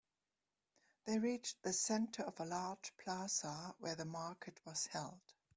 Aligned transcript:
They 1.05 1.19
reached 1.19 1.61
the 1.61 1.73
center 1.73 2.23
of 2.23 2.39
a 2.39 2.45
large 2.45 2.91
plaza 2.97 3.75
where 3.77 3.93
the 3.93 4.03
market 4.05 4.59
was 4.65 4.87
held. 4.87 5.19